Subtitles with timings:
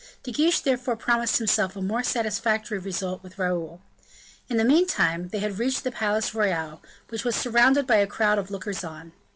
[0.23, 3.83] De Guiche therefore promised himself a more satisfactory result with Raoul.
[4.49, 8.39] In the meantime they had reached the Palais Royal, which was surrounded by a crowd
[8.39, 9.11] of lookers on.